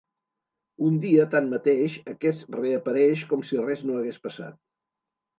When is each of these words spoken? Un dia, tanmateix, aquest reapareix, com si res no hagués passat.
Un 0.85 0.93
dia, 1.01 1.25
tanmateix, 1.33 1.97
aquest 2.13 2.49
reapareix, 2.59 3.25
com 3.33 3.43
si 3.49 3.59
res 3.61 3.83
no 3.91 3.99
hagués 3.99 4.19
passat. 4.25 4.57